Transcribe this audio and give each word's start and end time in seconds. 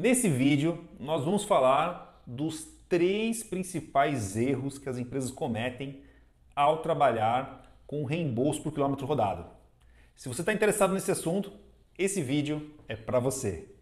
Nesse 0.00 0.28
vídeo, 0.28 0.84
nós 1.00 1.24
vamos 1.24 1.42
falar 1.42 2.22
dos 2.24 2.68
três 2.88 3.42
principais 3.42 4.36
erros 4.36 4.78
que 4.78 4.88
as 4.88 4.96
empresas 4.96 5.32
cometem 5.32 6.04
ao 6.54 6.82
trabalhar 6.82 7.82
com 7.84 8.04
reembolso 8.04 8.62
por 8.62 8.72
quilômetro 8.72 9.04
rodado. 9.04 9.44
Se 10.14 10.28
você 10.28 10.42
está 10.42 10.52
interessado 10.52 10.94
nesse 10.94 11.10
assunto, 11.10 11.50
esse 11.98 12.22
vídeo 12.22 12.70
é 12.86 12.94
para 12.94 13.18
você. 13.18 13.74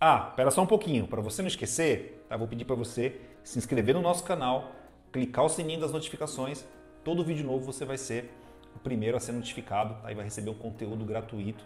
Ah, 0.00 0.28
espera 0.30 0.52
só 0.52 0.62
um 0.62 0.66
pouquinho, 0.66 1.08
para 1.08 1.20
você 1.20 1.42
não 1.42 1.48
esquecer, 1.48 2.24
tá? 2.28 2.36
vou 2.36 2.46
pedir 2.46 2.64
para 2.64 2.76
você 2.76 3.20
se 3.42 3.58
inscrever 3.58 3.96
no 3.96 4.00
nosso 4.00 4.22
canal, 4.22 4.77
clicar 5.12 5.44
o 5.44 5.48
sininho 5.48 5.80
das 5.80 5.92
notificações, 5.92 6.64
todo 7.04 7.24
vídeo 7.24 7.46
novo 7.46 7.64
você 7.64 7.84
vai 7.84 7.98
ser 7.98 8.30
o 8.74 8.78
primeiro 8.78 9.16
a 9.16 9.20
ser 9.20 9.32
notificado, 9.32 9.96
aí 10.04 10.14
vai 10.14 10.24
receber 10.24 10.50
um 10.50 10.54
conteúdo 10.54 11.04
gratuito. 11.04 11.64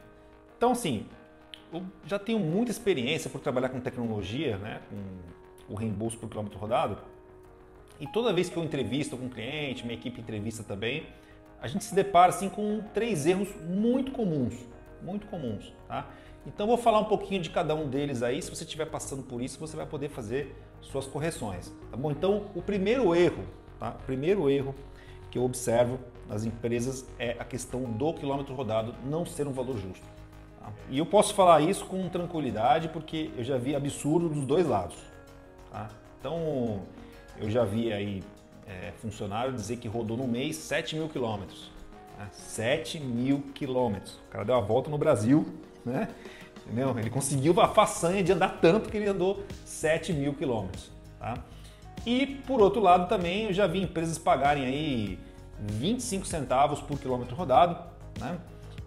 Então, 0.56 0.72
assim, 0.72 1.06
eu 1.72 1.82
já 2.06 2.18
tenho 2.18 2.38
muita 2.38 2.70
experiência 2.70 3.28
por 3.28 3.40
trabalhar 3.40 3.68
com 3.68 3.80
tecnologia, 3.80 4.56
né, 4.58 4.80
com 4.88 5.74
o 5.74 5.76
reembolso 5.76 6.18
por 6.18 6.28
quilômetro 6.28 6.58
rodado, 6.58 6.98
e 8.00 8.06
toda 8.06 8.32
vez 8.32 8.48
que 8.48 8.56
eu 8.56 8.64
entrevisto 8.64 9.16
com 9.16 9.26
um 9.26 9.28
cliente, 9.28 9.84
minha 9.84 9.96
equipe 9.96 10.20
entrevista 10.20 10.62
também, 10.62 11.06
a 11.60 11.68
gente 11.68 11.84
se 11.84 11.94
depara 11.94 12.30
assim 12.30 12.48
com 12.48 12.82
três 12.92 13.26
erros 13.26 13.48
muito 13.62 14.10
comuns, 14.10 14.54
muito 15.00 15.26
comuns, 15.28 15.72
tá? 15.86 16.08
Então 16.46 16.66
vou 16.66 16.76
falar 16.76 16.98
um 16.98 17.04
pouquinho 17.04 17.40
de 17.40 17.50
cada 17.50 17.74
um 17.74 17.88
deles 17.88 18.22
aí. 18.22 18.42
Se 18.42 18.50
você 18.50 18.64
estiver 18.64 18.86
passando 18.86 19.22
por 19.22 19.40
isso, 19.40 19.58
você 19.58 19.76
vai 19.76 19.86
poder 19.86 20.08
fazer 20.08 20.56
suas 20.80 21.06
correções, 21.06 21.72
tá 21.90 21.96
bom? 21.96 22.10
Então 22.10 22.46
o 22.54 22.60
primeiro 22.60 23.14
erro, 23.14 23.44
tá? 23.78 23.90
O 23.90 24.04
primeiro 24.04 24.50
erro 24.50 24.74
que 25.30 25.38
eu 25.38 25.44
observo 25.44 25.98
nas 26.28 26.44
empresas 26.44 27.06
é 27.18 27.36
a 27.38 27.44
questão 27.44 27.84
do 27.84 28.12
quilômetro 28.12 28.54
rodado 28.54 28.94
não 29.04 29.24
ser 29.24 29.46
um 29.46 29.52
valor 29.52 29.78
justo. 29.78 30.04
Tá? 30.60 30.72
E 30.90 30.98
eu 30.98 31.06
posso 31.06 31.34
falar 31.34 31.60
isso 31.60 31.86
com 31.86 32.08
tranquilidade 32.08 32.88
porque 32.88 33.30
eu 33.36 33.44
já 33.44 33.56
vi 33.56 33.74
absurdo 33.74 34.28
dos 34.28 34.44
dois 34.44 34.66
lados. 34.66 34.96
Tá? 35.70 35.88
Então 36.18 36.82
eu 37.38 37.50
já 37.50 37.64
vi 37.64 37.92
aí 37.92 38.22
é, 38.66 38.92
funcionário 39.00 39.52
dizer 39.52 39.76
que 39.76 39.88
rodou 39.88 40.16
no 40.16 40.26
mês 40.26 40.56
7 40.56 40.96
mil 40.96 41.08
quilômetros. 41.08 41.70
Né? 42.18 42.28
7 42.32 43.00
mil 43.00 43.42
quilômetros. 43.54 44.14
O 44.28 44.30
cara 44.30 44.44
deu 44.44 44.54
a 44.54 44.60
volta 44.60 44.90
no 44.90 44.98
Brasil 44.98 45.46
né? 45.84 46.08
Entendeu? 46.64 46.96
Ele 46.98 47.10
conseguiu 47.10 47.58
a 47.60 47.68
façanha 47.68 48.22
de 48.22 48.32
andar 48.32 48.58
tanto 48.60 48.88
que 48.88 48.96
ele 48.96 49.08
andou 49.08 49.44
7 49.64 50.12
mil 50.12 50.34
quilômetros. 50.34 50.90
Tá? 51.18 51.34
E 52.06 52.26
por 52.46 52.60
outro 52.60 52.80
lado 52.80 53.08
também 53.08 53.44
eu 53.46 53.52
já 53.52 53.66
vi 53.66 53.82
empresas 53.82 54.18
pagarem 54.18 54.64
aí 54.64 55.18
25 55.60 56.26
centavos 56.26 56.80
por 56.80 56.98
quilômetro 56.98 57.34
rodado, 57.34 57.78
né? 58.18 58.38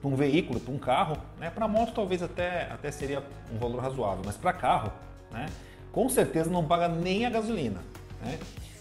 Para 0.01 0.09
um 0.09 0.15
veículo, 0.15 0.59
para 0.59 0.73
um 0.73 0.77
carro, 0.77 1.17
né? 1.39 1.49
Para 1.49 1.67
moto 1.67 1.93
talvez 1.93 2.21
até, 2.21 2.63
até 2.71 2.91
seria 2.91 3.23
um 3.53 3.57
valor 3.57 3.81
razoável, 3.81 4.21
mas 4.25 4.35
para 4.35 4.53
carro, 4.53 4.91
né? 5.31 5.45
Com 5.91 6.09
certeza 6.09 6.49
não 6.49 6.65
paga 6.65 6.87
nem 6.89 7.25
a 7.25 7.29
gasolina, 7.29 7.81
né? 8.21 8.37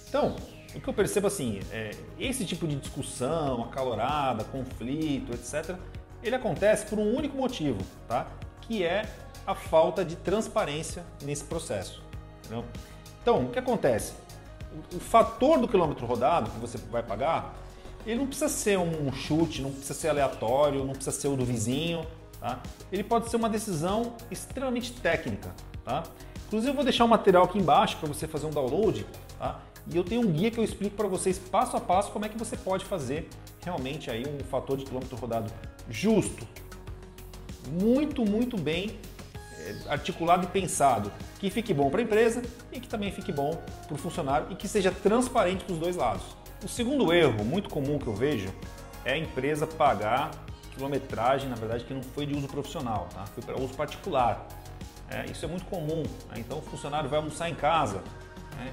Então, 0.09 0.37
o 0.75 0.81
que 0.81 0.89
eu 0.89 0.95
percebo 0.95 1.29
assim, 1.29 1.61
é, 1.71 1.91
esse 2.19 2.45
tipo 2.45 2.67
de 2.67 2.75
discussão 2.77 3.63
acalorada, 3.63 4.43
conflito, 4.45 5.33
etc., 5.33 5.77
ele 6.25 6.35
acontece 6.35 6.87
por 6.87 6.99
um 6.99 7.15
único 7.15 7.37
motivo, 7.37 7.79
tá? 8.09 8.27
Que 8.63 8.83
é 8.83 9.07
a 9.47 9.55
falta 9.55 10.05
de 10.05 10.17
transparência 10.17 11.05
nesse 11.23 11.45
processo. 11.45 12.03
Entendeu? 12.41 12.65
Então, 13.23 13.45
o 13.45 13.51
que 13.51 13.59
acontece? 13.59 14.15
O, 14.93 14.99
fator 14.99 15.59
do 15.59 15.69
quilômetro 15.69 16.05
rodado 16.07 16.51
que 16.51 16.59
você 16.59 16.79
vai 16.91 17.03
pagar, 17.03 17.55
ele 18.07 18.19
não 18.19 18.27
precisa 18.27 18.49
ser 18.49 18.79
um 18.79 19.13
chute, 19.13 19.63
não 19.63 19.71
precisa 19.71 19.95
ser 19.95 20.09
aleatório, 20.09 20.85
não 20.85 20.95
precisa 20.95 21.13
ser 21.13 21.29
o 21.29 21.37
do 21.37 21.45
vizinho, 21.45 22.05
tá? 22.41 22.61
Ele 22.91 23.05
pode 23.05 23.31
ser 23.31 23.37
uma 23.37 23.49
decisão 23.49 24.15
extremamente 24.31 24.93
técnica, 24.93 25.55
tá? 25.85 26.03
Inclusive 26.47 26.71
eu 26.71 26.75
vou 26.75 26.85
deixar 26.85 27.05
o 27.05 27.07
um 27.07 27.11
material 27.11 27.45
aqui 27.45 27.59
embaixo 27.59 27.97
para 27.99 28.09
você 28.09 28.27
fazer 28.27 28.47
um 28.47 28.51
download, 28.51 29.07
tá? 29.39 29.61
E 29.87 29.97
eu 29.97 30.05
tenho 30.05 30.23
um 30.23 30.33
guia 30.33 30.51
que 30.51 30.59
eu 30.59 30.65
explico 30.65 30.97
para 30.97 31.07
vocês 31.07 31.39
passo 31.39 31.77
a 31.77 31.81
passo 31.81 32.11
como 32.11 32.25
é 32.25 32.29
que 32.29 32.39
você 32.39 32.57
pode 32.57 32.85
fazer 32.85 33.29
realmente 33.63 34.11
aí 34.11 34.25
um 34.27 34.43
fator 34.45 34.77
de 34.77 34.85
quilômetro 34.85 35.17
rodado 35.17 35.53
justo, 35.89 36.47
muito, 37.71 38.25
muito 38.25 38.59
bem 38.59 38.99
é, 39.59 39.77
articulado 39.89 40.45
e 40.45 40.47
pensado, 40.47 41.13
que 41.39 41.51
fique 41.51 41.75
bom 41.75 41.91
para 41.91 42.01
a 42.01 42.03
empresa 42.03 42.43
e 42.73 42.81
que 42.81 42.89
também 42.89 43.11
fique 43.11 43.33
bom 43.33 43.63
para 43.87 43.95
o 43.95 43.99
funcionário 43.99 44.49
e 44.51 44.55
que 44.55 44.67
seja 44.69 44.91
transparente 44.91 45.65
para 45.65 45.75
os 45.75 45.79
dois 45.79 45.97
lados. 45.97 46.25
O 46.63 46.69
segundo 46.69 47.13
erro 47.13 47.45
muito 47.45 47.69
comum 47.69 47.99
que 47.99 48.07
eu 48.07 48.15
vejo 48.15 48.49
é 49.05 49.13
a 49.13 49.19
empresa 49.19 49.67
pagar 49.67 50.31
quilometragem, 50.75 51.49
na 51.49 51.55
verdade, 51.55 51.85
que 51.85 51.95
não 51.95 52.03
foi 52.03 52.27
de 52.27 52.35
uso 52.35 52.49
profissional, 52.49 53.09
tá? 53.15 53.25
foi 53.27 53.43
para 53.43 53.61
uso 53.61 53.75
particular. 53.75 54.47
É, 55.09 55.25
isso 55.31 55.45
é 55.45 55.49
muito 55.49 55.65
comum. 55.67 56.03
Né? 56.31 56.39
Então 56.39 56.59
o 56.59 56.63
funcionário 56.63 57.09
vai 57.09 57.19
almoçar 57.19 57.49
em 57.49 57.55
casa. 57.55 58.03
Né? 58.57 58.73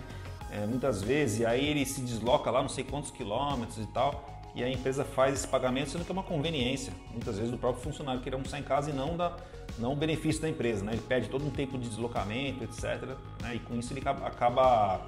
É, 0.52 0.66
muitas 0.66 1.02
vezes, 1.02 1.40
e 1.40 1.46
aí 1.46 1.66
ele 1.66 1.86
se 1.86 2.02
desloca 2.02 2.52
lá 2.52 2.62
não 2.62 2.70
sei 2.70 2.84
quantos 2.84 3.10
quilômetros 3.10 3.78
e 3.78 3.88
tal, 3.88 4.42
e 4.54 4.64
a 4.64 4.70
empresa 4.70 5.06
faz 5.06 5.34
esse 5.36 5.48
pagamento, 5.48 5.92
sendo 5.92 6.04
que 6.04 6.12
é 6.12 6.14
uma 6.14 6.24
conveniência, 6.24 6.92
muitas 7.12 7.38
vezes, 7.38 7.52
do 7.52 7.58
próprio 7.58 7.82
funcionário 7.82 8.22
querer 8.22 8.36
almoçar 8.36 8.60
em 8.60 8.64
casa 8.64 8.90
e 8.90 8.94
não, 8.94 9.16
da, 9.16 9.38
não 9.80 9.94
o 9.94 9.96
benefício 9.96 10.42
da 10.42 10.50
empresa. 10.50 10.84
Né? 10.84 10.92
Ele 10.94 11.02
pede 11.02 11.30
todo 11.30 11.46
um 11.46 11.50
tempo 11.50 11.78
de 11.78 11.88
deslocamento, 11.88 12.64
etc. 12.64 13.16
Né? 13.42 13.56
E 13.56 13.60
com 13.60 13.76
isso 13.76 13.94
ele 13.94 14.02
acaba 14.06 15.02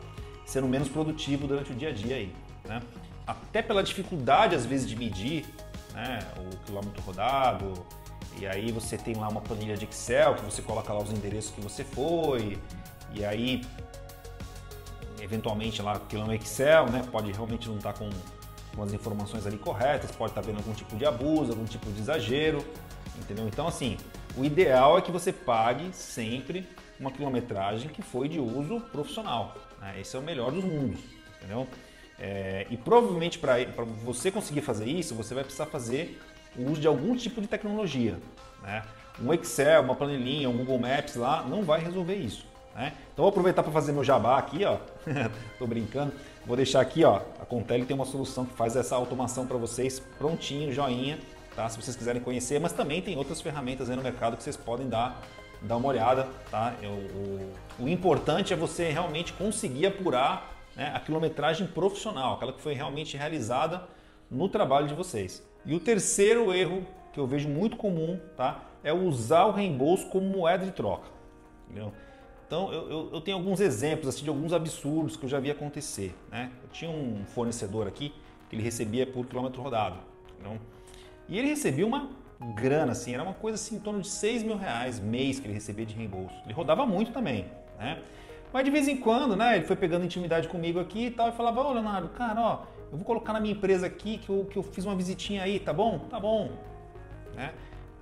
sendo 0.46 0.68
menos 0.68 0.88
produtivo 0.88 1.46
durante 1.46 1.74
o 1.74 1.76
dia 1.76 1.90
a 1.90 1.92
dia 1.92 2.16
aí. 2.16 2.34
Né? 2.64 2.82
Até 3.28 3.62
pela 3.62 3.84
dificuldade, 3.84 4.56
às 4.56 4.66
vezes, 4.66 4.88
de 4.88 4.96
medir 4.96 5.46
né? 5.94 6.20
o 6.38 6.66
quilômetro 6.66 7.02
rodado, 7.02 7.74
e 8.40 8.48
aí 8.48 8.72
você 8.72 8.98
tem 8.98 9.16
lá 9.16 9.28
uma 9.28 9.42
planilha 9.42 9.76
de 9.76 9.84
Excel 9.84 10.36
que 10.36 10.46
você 10.46 10.62
coloca 10.62 10.92
lá 10.94 11.02
os 11.02 11.12
endereços 11.12 11.52
que 11.52 11.60
você 11.60 11.84
foi, 11.84 12.58
e 13.14 13.26
aí 13.26 13.62
eventualmente 15.24 15.82
lá 15.82 16.00
no 16.12 16.34
Excel, 16.34 16.88
né? 16.90 17.04
Pode 17.12 17.32
realmente 17.32 17.68
não 17.70 17.78
estar 17.78 17.94
tá 17.94 18.00
com, 18.00 18.10
com 18.76 18.84
as 18.84 18.92
informações 18.94 19.48
ali 19.48 19.58
corretas, 19.58 20.12
pode 20.12 20.32
estar 20.32 20.42
tá 20.42 20.48
vendo 20.48 20.58
algum 20.58 20.74
tipo 20.74 20.96
de 20.96 21.06
abuso, 21.06 21.52
algum 21.52 21.66
tipo 21.66 21.90
de 21.92 22.02
exagero, 22.02 22.64
entendeu? 23.18 23.48
Então 23.48 23.68
assim, 23.68 23.98
o 24.36 24.44
ideal 24.44 24.98
é 24.98 25.02
que 25.02 25.12
você 25.12 25.32
pague 25.32 25.94
sempre 25.94 26.68
uma 27.00 27.12
quilometragem 27.12 27.90
que 27.90 28.02
foi 28.02 28.28
de 28.28 28.40
uso 28.40 28.80
profissional. 28.92 29.56
Né? 29.80 30.02
Esse 30.02 30.16
é 30.16 30.20
o 30.20 30.22
melhor 30.22 30.52
dos 30.52 30.64
mundos, 30.64 31.00
entendeu? 31.38 31.68
É, 32.20 32.68
e 32.70 32.78
provavelmente 32.78 33.40
para 33.40 33.58
você 34.04 34.32
conseguir 34.32 34.62
fazer 34.62 34.86
isso, 34.86 35.16
você 35.16 35.34
vai 35.34 35.44
precisar 35.44 35.66
fazer 35.66 36.22
o 36.56 36.70
uso 36.70 36.82
de 36.82 36.88
algum 36.88 37.16
tipo 37.16 37.42
de 37.42 37.48
tecnologia. 37.48 38.18
Né? 38.62 38.84
Um 39.22 39.34
Excel, 39.34 39.82
uma 39.82 39.96
planilhinha, 39.96 40.50
um 40.50 40.58
Google 40.58 40.80
Maps 40.80 41.16
lá 41.16 41.44
não 41.44 41.64
vai 41.64 41.82
resolver 41.82 42.16
isso. 42.16 42.46
Né? 42.76 42.94
Então 43.14 43.24
vou 43.24 43.30
aproveitar 43.30 43.62
para 43.62 43.72
fazer 43.72 43.92
meu 43.92 44.04
jabá 44.04 44.38
aqui, 44.38 44.66
ó. 44.66 44.78
Tô 45.60 45.68
brincando. 45.68 46.14
Vou 46.46 46.58
deixar 46.58 46.82
aqui, 46.82 47.04
ó. 47.04 47.22
A 47.40 47.46
Contele 47.46 47.86
tem 47.86 47.96
uma 47.96 48.06
solução 48.06 48.46
que 48.46 48.54
faz 48.54 48.76
essa 48.76 48.96
automação 48.96 49.46
para 49.46 49.58
vocês 49.58 50.00
prontinho, 50.18 50.72
joinha, 50.74 51.20
tá? 51.56 51.70
Se 51.70 51.82
vocês 51.82 51.96
quiserem 51.96 52.22
conhecer, 52.22 52.60
mas 52.60 52.74
também 52.74 53.02
tem 53.02 53.18
outras 53.18 53.42
ferramentas 53.42 53.90
aí 53.90 53.96
no 53.96 54.02
mercado 54.02 54.36
que 54.36 54.44
vocês 54.44 54.58
podem 54.58 54.90
dar, 54.90 55.22
dar 55.62 55.78
uma 55.78 55.88
olhada, 55.88 56.28
tá? 56.50 56.74
Eu, 56.82 56.92
o, 56.92 57.54
o 57.84 57.88
importante 57.88 58.54
é 58.54 58.56
você 58.56 58.90
realmente 58.90 59.34
conseguir 59.34 59.86
apurar 59.86 60.52
né, 60.76 60.92
a 60.94 61.00
quilometragem 61.00 61.68
profissional, 61.68 62.36
aquela 62.36 62.54
que 62.54 62.62
foi 62.62 62.74
realmente 62.74 63.16
realizada 63.16 63.84
no 64.30 64.50
trabalho 64.50 64.88
de 64.88 64.96
vocês. 64.96 65.44
E 65.66 65.76
o 65.76 65.80
terceiro 65.80 66.54
erro 66.54 66.86
que 67.14 67.20
eu 67.20 67.28
vejo 67.28 67.48
muito 67.48 67.78
comum, 67.78 68.20
tá? 68.36 68.62
É 68.84 68.92
usar 68.92 69.46
o 69.46 69.52
reembolso 69.52 70.10
como 70.10 70.26
moeda 70.26 70.66
de 70.66 70.72
troca. 70.72 71.08
Entendeu? 71.70 71.94
Então 72.46 72.72
eu, 72.72 72.90
eu, 72.90 73.10
eu, 73.14 73.22
tenho 73.22 73.38
alguns 73.38 73.60
exemplos 73.60 74.08
assim, 74.08 74.24
de 74.24 74.30
alguns 74.30 74.54
absurdos 74.54 75.18
que 75.18 75.26
eu 75.26 75.30
já 75.30 75.40
vi 75.40 75.50
acontecer. 75.50 76.16
Né? 76.32 76.52
Eu 76.64 76.70
tinha 76.70 76.92
um 76.92 77.24
fornecedor 77.26 77.88
aqui 77.88 78.14
que 78.50 78.56
ele 78.56 78.64
recebia 78.64 79.08
por 79.08 79.26
quilômetro 79.26 79.62
rodado. 79.62 79.98
Então, 80.40 80.60
e 81.28 81.40
ele 81.40 81.48
recebia 81.48 81.86
uma 81.86 82.10
grana, 82.56 82.92
assim, 82.92 83.14
era 83.14 83.24
uma 83.24 83.34
coisa 83.34 83.56
assim, 83.56 83.78
em 83.78 83.80
torno 83.80 84.02
de 84.02 84.10
6 84.10 84.44
mil 84.44 84.58
reais 84.58 85.00
mês 85.00 85.40
que 85.40 85.48
ele 85.48 85.54
recebia 85.54 85.86
de 85.86 85.96
reembolso. 85.96 86.36
Ele 86.44 86.54
rodava 86.54 86.86
muito 86.86 87.12
também, 87.12 87.46
né? 87.80 88.02
Mas 88.52 88.66
de 88.66 88.70
vez 88.70 88.88
em 88.88 88.98
quando, 88.98 89.36
né, 89.36 89.56
ele 89.56 89.66
foi 89.66 89.76
pegando 89.76 90.06
intimidade 90.06 90.48
comigo 90.48 90.80
aqui 90.80 91.08
e 91.08 91.12
tal, 91.12 91.30
e 91.30 91.32
falava, 91.32 91.62
ô 91.62 91.72
Leonardo, 91.72 92.10
cara, 92.10 92.40
ó, 92.40 92.64
eu 92.92 92.98
vou 92.98 93.06
colocar 93.06 93.34
na 93.34 93.40
minha 93.40 93.56
empresa 93.56 93.88
aqui 93.88 94.20
que 94.20 94.30
eu, 94.30 94.46
que 94.46 94.58
eu 94.58 94.62
fiz 94.62 94.86
uma 94.86 94.96
visitinha 94.96 95.42
aí, 95.42 95.60
tá 95.60 95.74
bom? 95.74 95.98
Tá 96.10 96.20
bom. 96.20 96.52
Né? 97.36 97.52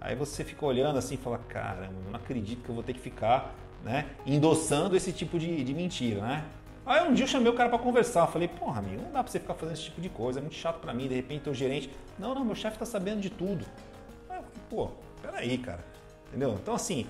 Aí 0.01 0.15
você 0.15 0.44
fica 0.44 0.65
olhando 0.65 0.98
assim 0.98 1.15
e 1.15 1.18
fala, 1.18 1.38
caramba, 1.38 1.94
não 2.10 2.15
acredito 2.15 2.62
que 2.63 2.69
eu 2.69 2.75
vou 2.75 2.83
ter 2.83 2.94
que 2.94 3.00
ficar 3.00 3.56
né, 3.83 4.07
endossando 4.25 4.95
esse 4.95 5.12
tipo 5.12 5.39
de, 5.39 5.63
de 5.63 5.74
mentira, 5.74 6.22
né? 6.22 6.45
Aí 6.86 7.07
um 7.07 7.13
dia 7.13 7.25
eu 7.25 7.28
chamei 7.28 7.51
o 7.51 7.56
cara 7.56 7.69
para 7.69 7.78
conversar, 7.78 8.25
falei, 8.28 8.48
porra, 8.48 8.80
amigo, 8.80 9.04
não 9.04 9.12
dá 9.12 9.24
para 9.24 9.31
você 9.31 9.39
ficar 9.39 9.54
fazendo 9.54 9.75
esse 9.75 9.83
tipo 9.83 10.01
de 10.01 10.10
coisa, 10.10 10.39
é 10.39 10.42
muito 10.42 10.56
chato 10.56 10.80
para 10.80 10.94
mim, 10.94 11.07
de 11.07 11.16
repente 11.16 11.48
o 11.50 11.54
gerente, 11.54 11.89
não, 12.18 12.33
não, 12.33 12.44
meu 12.44 12.56
chefe 12.56 12.78
tá 12.78 12.86
sabendo 12.86 13.22
de 13.22 13.30
tudo. 13.30 13.63
Aí 14.30 14.38
eu, 14.38 14.44
pô, 14.69 14.89
peraí, 15.22 15.57
cara, 15.60 15.86
entendeu? 16.28 16.57
Então 16.62 16.74
assim, 16.74 17.06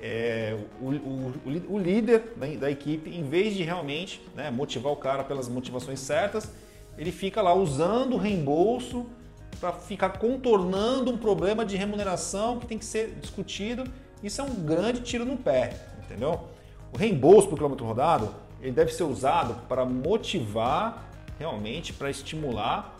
é, 0.00 0.56
o, 0.80 0.90
o, 0.90 1.32
o, 1.70 1.78
líder 1.78 2.34
da, 2.36 2.46
da, 2.46 2.70
equipe, 2.70 3.10
em 3.10 3.24
vez 3.24 3.54
de 3.54 3.62
realmente 3.62 4.22
né, 4.34 4.50
motivar 4.50 4.92
o 4.92 4.96
cara 4.96 5.24
pelas 5.24 5.48
motivações 5.48 6.00
certas, 6.00 6.52
ele 6.98 7.10
fica 7.10 7.42
lá 7.42 7.54
usando 7.54 8.14
o 8.14 8.16
reembolso 8.16 9.06
para 9.58 9.72
ficar 9.72 10.10
contornando 10.10 11.10
um 11.10 11.16
problema 11.16 11.64
de 11.64 11.76
remuneração 11.76 12.58
que 12.58 12.66
tem 12.66 12.78
que 12.78 12.84
ser 12.84 13.16
discutido. 13.20 13.84
Isso 14.22 14.40
é 14.40 14.44
um 14.44 14.54
grande 14.54 15.00
tiro 15.00 15.24
no 15.24 15.36
pé, 15.36 15.76
entendeu? 16.06 16.40
O 16.92 16.96
reembolso 16.96 17.48
por 17.48 17.56
quilômetro 17.56 17.84
rodado 17.84 18.34
ele 18.60 18.72
deve 18.72 18.92
ser 18.92 19.04
usado 19.04 19.54
para 19.68 19.84
motivar 19.84 21.04
realmente, 21.38 21.92
para 21.92 22.10
estimular 22.10 22.96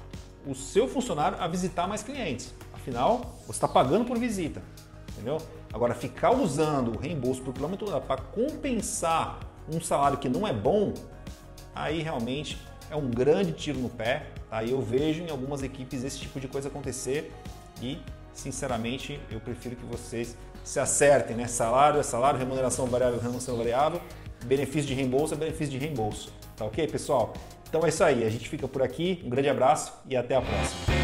o 0.46 0.54
seu 0.54 0.86
funcionário 0.86 1.38
a 1.40 1.48
visitar 1.48 1.86
mais 1.88 2.02
clientes. 2.02 2.54
Afinal, 2.74 3.34
você 3.46 3.52
está 3.52 3.66
pagando 3.66 4.04
por 4.04 4.18
visita, 4.18 4.62
entendeu? 5.12 5.38
Agora, 5.72 5.94
ficar 5.94 6.30
usando 6.30 6.94
o 6.94 6.98
reembolso 6.98 7.42
por 7.42 7.52
quilômetro 7.52 7.86
rodado 7.86 8.06
para 8.06 8.20
compensar 8.20 9.40
um 9.72 9.80
salário 9.80 10.18
que 10.18 10.28
não 10.28 10.46
é 10.46 10.52
bom, 10.52 10.94
aí 11.74 12.00
realmente 12.00 12.58
é 12.90 12.94
um 12.94 13.10
grande 13.10 13.52
tiro 13.52 13.78
no 13.80 13.88
pé. 13.88 14.26
Tá? 14.48 14.62
E 14.62 14.70
eu 14.70 14.80
vejo 14.80 15.22
em 15.22 15.30
algumas 15.30 15.62
equipes 15.62 16.04
esse 16.04 16.20
tipo 16.20 16.38
de 16.38 16.46
coisa 16.46 16.68
acontecer 16.68 17.32
e, 17.82 17.98
sinceramente, 18.32 19.20
eu 19.30 19.40
prefiro 19.40 19.74
que 19.74 19.84
vocês 19.84 20.36
se 20.66 20.80
acertem, 20.80 21.36
né? 21.36 21.46
Salário 21.46 22.00
é 22.00 22.02
salário, 22.02 22.40
remuneração 22.40 22.86
variável, 22.86 23.20
remuneração 23.20 23.56
variável, 23.56 24.00
benefício 24.44 24.88
de 24.88 24.94
reembolso 24.94 25.32
é 25.32 25.36
benefício 25.36 25.68
de 25.68 25.78
reembolso. 25.78 26.32
Tá 26.56 26.64
ok, 26.64 26.88
pessoal? 26.88 27.32
Então 27.68 27.84
é 27.84 27.88
isso 27.88 28.02
aí, 28.02 28.24
a 28.24 28.28
gente 28.28 28.48
fica 28.48 28.66
por 28.66 28.82
aqui. 28.82 29.22
Um 29.24 29.30
grande 29.30 29.48
abraço 29.48 29.92
e 30.08 30.16
até 30.16 30.34
a 30.34 30.42
próxima. 30.42 30.95